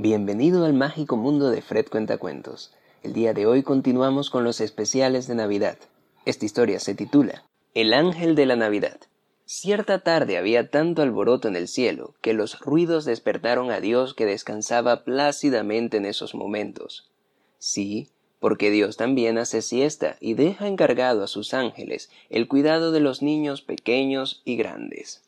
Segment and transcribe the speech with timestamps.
[0.00, 2.70] Bienvenido al mágico mundo de Fred Cuentacuentos.
[3.02, 5.76] El día de hoy continuamos con los especiales de Navidad.
[6.24, 7.42] Esta historia se titula
[7.74, 9.00] El ángel de la Navidad.
[9.44, 14.24] Cierta tarde había tanto alboroto en el cielo que los ruidos despertaron a Dios que
[14.24, 17.10] descansaba plácidamente en esos momentos.
[17.58, 18.08] Sí,
[18.38, 23.20] porque Dios también hace siesta y deja encargado a sus ángeles el cuidado de los
[23.20, 25.27] niños pequeños y grandes.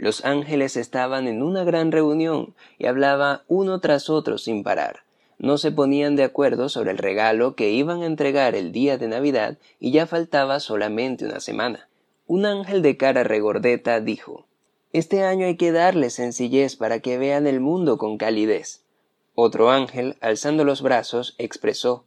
[0.00, 5.00] Los ángeles estaban en una gran reunión y hablaba uno tras otro sin parar.
[5.38, 9.08] No se ponían de acuerdo sobre el regalo que iban a entregar el día de
[9.08, 11.90] Navidad y ya faltaba solamente una semana.
[12.26, 14.46] Un ángel de cara regordeta dijo
[14.94, 18.86] Este año hay que darle sencillez para que vean el mundo con calidez.
[19.34, 22.06] Otro ángel, alzando los brazos, expresó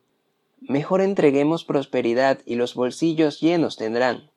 [0.62, 4.32] Mejor entreguemos prosperidad y los bolsillos llenos tendrán.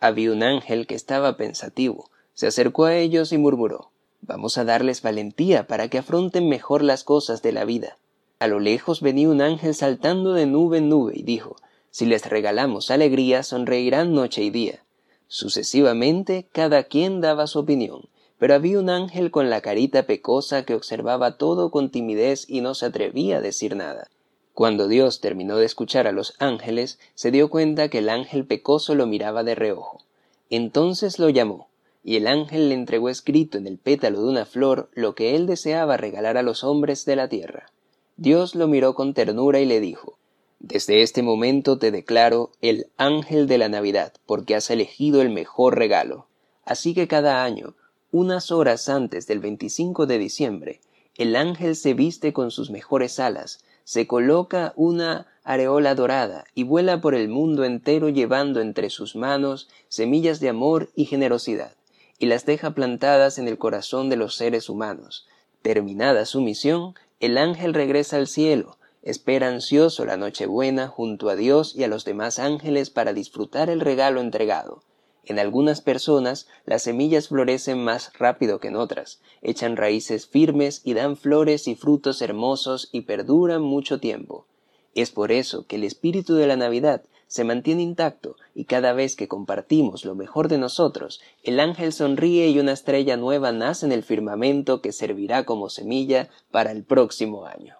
[0.00, 3.90] Había un ángel que estaba pensativo se acercó a ellos y murmuró
[4.20, 7.96] Vamos a darles valentía para que afronten mejor las cosas de la vida.
[8.38, 11.56] A lo lejos venía un ángel saltando de nube en nube y dijo
[11.90, 14.84] Si les regalamos alegría, sonreirán noche y día.
[15.28, 18.02] Sucesivamente, cada quien daba su opinión,
[18.38, 22.74] pero había un ángel con la carita pecosa que observaba todo con timidez y no
[22.74, 24.08] se atrevía a decir nada.
[24.52, 28.94] Cuando Dios terminó de escuchar a los ángeles, se dio cuenta que el ángel pecoso
[28.94, 30.02] lo miraba de reojo.
[30.50, 31.68] Entonces lo llamó
[32.08, 35.48] y el ángel le entregó escrito en el pétalo de una flor lo que él
[35.48, 37.72] deseaba regalar a los hombres de la tierra.
[38.16, 40.16] Dios lo miró con ternura y le dijo
[40.60, 45.76] Desde este momento te declaro el ángel de la Navidad, porque has elegido el mejor
[45.76, 46.28] regalo.
[46.64, 47.74] Así que cada año,
[48.12, 50.80] unas horas antes del 25 de diciembre,
[51.16, 57.00] el ángel se viste con sus mejores alas, se coloca una areola dorada y vuela
[57.00, 61.75] por el mundo entero llevando entre sus manos semillas de amor y generosidad
[62.18, 65.26] y las deja plantadas en el corazón de los seres humanos.
[65.62, 71.74] Terminada su misión, el ángel regresa al cielo, espera ansioso la Nochebuena junto a Dios
[71.76, 74.82] y a los demás ángeles para disfrutar el regalo entregado.
[75.24, 80.94] En algunas personas las semillas florecen más rápido que en otras, echan raíces firmes y
[80.94, 84.46] dan flores y frutos hermosos y perduran mucho tiempo.
[84.94, 89.16] Es por eso que el espíritu de la Navidad se mantiene intacto y cada vez
[89.16, 93.92] que compartimos lo mejor de nosotros, el ángel sonríe y una estrella nueva nace en
[93.92, 97.76] el firmamento que servirá como semilla para el próximo año.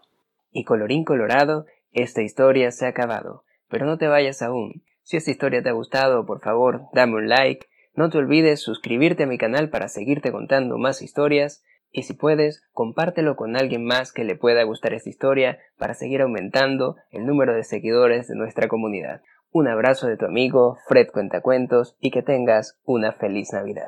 [0.52, 3.44] Y colorín colorado, esta historia se ha acabado.
[3.68, 4.82] Pero no te vayas aún.
[5.02, 7.66] Si esta historia te ha gustado, por favor, dame un like.
[7.94, 11.62] No te olvides suscribirte a mi canal para seguirte contando más historias.
[11.92, 16.22] Y si puedes, compártelo con alguien más que le pueda gustar esta historia para seguir
[16.22, 19.22] aumentando el número de seguidores de nuestra comunidad.
[19.58, 23.84] Un abrazo de tu amigo Fred Cuentacuentos y que tengas una feliz Navidad.